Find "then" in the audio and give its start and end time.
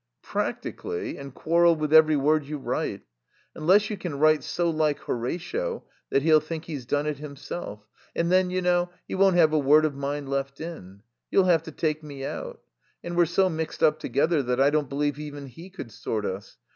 8.31-8.49